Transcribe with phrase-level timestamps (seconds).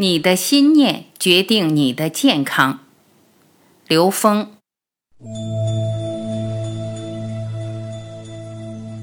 [0.00, 2.80] 你的心念决定你的健康。
[3.86, 4.48] 刘峰，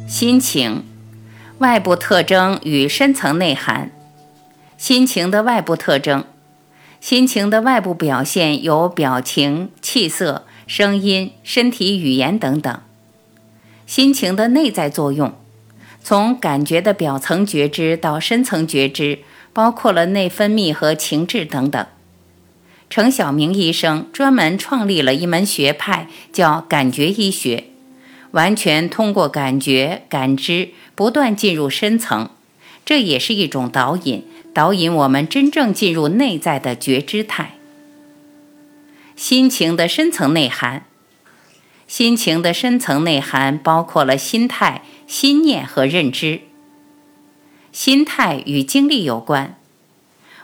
[0.08, 0.82] 心情，
[1.60, 3.92] 外部特征与深层内涵。
[4.76, 6.26] 心情的外部特征，
[7.00, 12.82] 心情的外部表现有表情、气色、声音、身体语言等等。
[13.86, 15.36] 心情的内在作用，
[16.02, 19.20] 从感觉的表层觉知到深层觉知。
[19.58, 21.84] 包括了内分泌和情志等等。
[22.92, 27.64] 程晓明医生专门创立了一门学派，叫感觉医学，
[28.34, 32.30] 完全通过感觉、感知，不断进入深层。
[32.86, 37.56] 这也是一种导引，导引我们真正进入内在的觉知态。
[39.16, 40.86] 心情的深层内涵，
[41.88, 46.42] 心情的深层内涵包括了心态、心念和认知。
[47.72, 49.60] 心态与经历有关。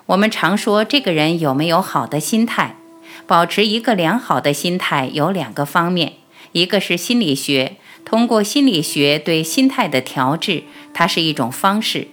[0.07, 2.75] 我们常说，这个人有没有好的心态？
[3.25, 6.13] 保持一个良好的心态有两个方面：
[6.51, 12.07] 一个是心理学，通过心理学对心态的调制，它是一种方式；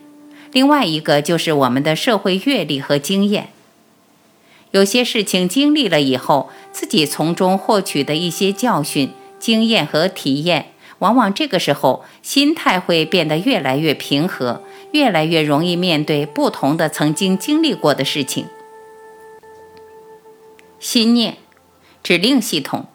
[0.53, 3.49] 另外一个就是我们的社会阅历和经验。
[4.71, 14.63] 有些事情经历了以后，自己从中获取的一些教训、经验和体验，往往这个时候心态会变得越来越平和。
[14.93, 18.47] 越来越容易面对不同的曾经经历过的事情。
[20.81, 21.37] 心念，
[22.03, 22.87] 指令系统。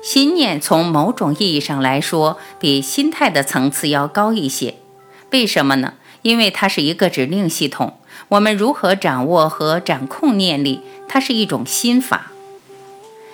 [0.00, 4.76] 心念从某种意义上来说，比心态的层次要高一些。
[5.32, 5.94] 为什么呢？
[6.22, 7.98] 因为它是一个指令系统。
[8.28, 10.82] 我们如何掌握和掌控念力？
[11.08, 12.30] 它是一种心法。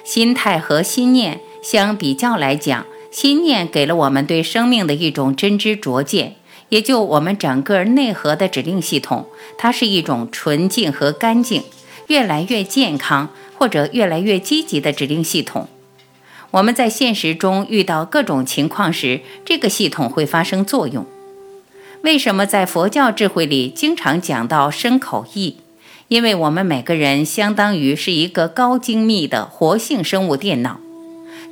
[0.03, 6.35] 心态和心念相比较来讲，心念给了我们对生命的一种真知灼见。
[6.71, 9.27] 也就我们整个内核的指令系统，
[9.57, 11.63] 它是一种纯净和干净、
[12.09, 15.69] 越来越健康或者越来越积极的指令系统。
[16.51, 21.07] 我们在现实中遇到各种情况时，这个系统会发生作用。
[22.03, 25.59] 为什么在佛教智慧里经常讲到身口意？
[26.09, 30.81] 因为我们每个人相当于是一个高精密的活性生物电脑，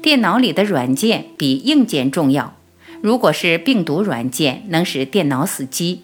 [0.03, 2.57] 电脑里的软件比硬件重要。
[3.01, 6.03] 如果是病毒软件，能使电脑死机。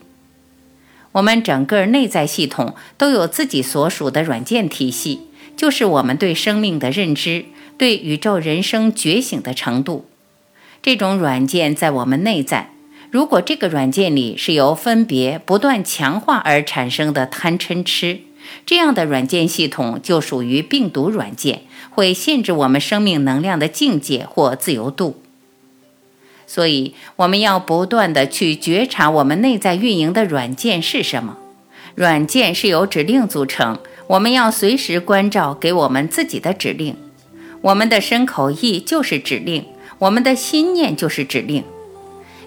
[1.13, 5.23] 我们整个内在系统都有自己所属的软件体系，
[5.57, 10.07] 就是我们对生命的认知，对宇宙人生觉醒的程度。
[10.81, 12.71] 这种软件在我们内在，
[13.11, 18.21] 如果这个软件里是由分别不断强化而产生的贪嗔痴，
[18.66, 25.21] 这样的软件系统就属于病毒软件，会限制我们生命能量的境界或自由度。
[26.47, 31.37] 所以，我们要不断的去觉察我们内在运营的软件是什么。
[31.94, 36.97] 软件是由指令组成，我们要随时关照给我们自己的指令。
[37.60, 39.66] 我们的身口意就是指令，
[39.99, 41.65] 我们的心念就是指令。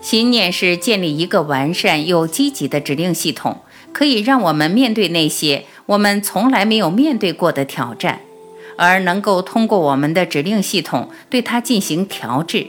[0.02, 3.59] 心念是建立一个完善又积极的指令系统，
[3.91, 8.22] 可以让我们面对那些我们从来没有面对过的挑战，
[8.78, 12.68] 而能够通过我们的指令系统对它进行调制。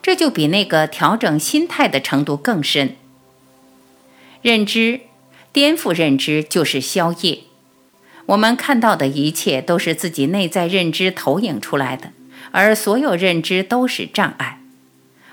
[0.00, 2.96] 这就比那个调整心态的程度更深。
[4.42, 5.00] 认知
[5.52, 7.40] 颠覆认知就是消业。
[8.26, 12.12] 我们看到的一切都是自己内在认知投影出来的，
[12.52, 14.61] 而所有认知都是障碍。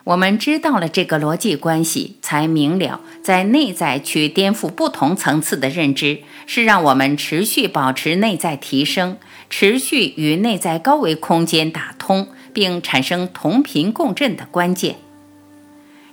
[0.03, 9.17] 我们知道了这个逻辑关系，才明了在内在去颠覆不同层次的认知，是让我们持续保持内在提升，
[9.49, 12.27] 持续与内在高维空间打通。
[12.51, 14.95] 并产生同频共振的关键，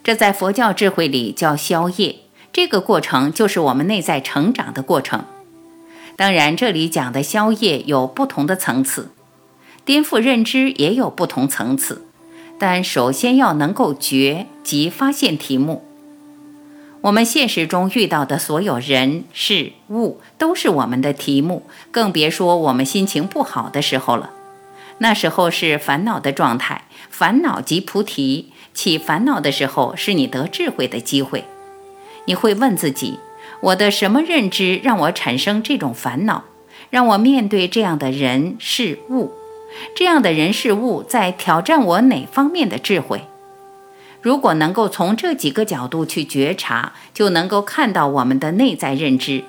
[0.04, 2.16] 这在佛教智慧里叫消业。
[2.52, 5.24] 这个过程就是我们内在成长的过程。
[6.14, 9.10] 当然，这里讲的消业有不同的层次，
[9.86, 12.05] 颠覆认知也有不同层次。
[12.58, 15.82] 但首先要能够觉及发现题目。
[17.02, 24.30] 我们现实中遇到的所有人事物都是我们的题目，更别说我们心情不好的时候了。
[24.98, 28.52] 那时候是烦恼的状态，烦恼即菩提。
[28.74, 31.44] 起烦恼的时候，是你得智慧的机会。
[32.26, 33.18] 你会问自己：
[33.60, 36.44] 我的什么认知让我产生这种烦恼，
[36.90, 39.30] 让我面对这样的人事物？
[39.94, 43.22] 这样的人事物在挑战我哪方面的智慧？
[44.22, 49.44] 如果能够从这几个角度去觉察，就能够看到我们的内在认知。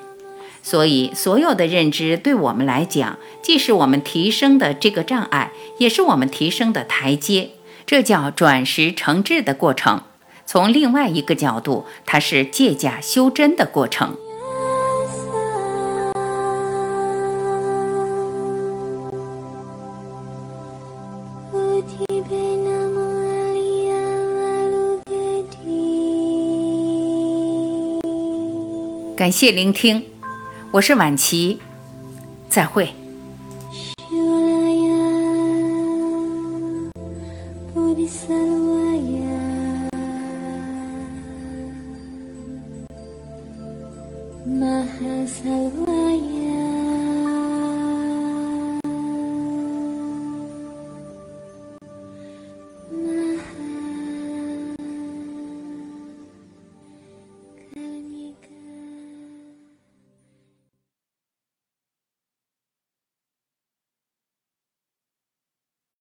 [0.61, 7.51] 所以，所有的认知对我们来讲，既是我们提升的这个障碍，也是我们提升的台阶。
[7.85, 10.01] 这叫转识成智的过程。
[10.45, 14.17] 从另外一个角度，它是借假修真的过程。
[29.15, 30.03] 感谢聆听，
[30.71, 31.59] 我是晚琪，
[32.49, 32.87] 再会。
[44.47, 46.56] Maha Salvaya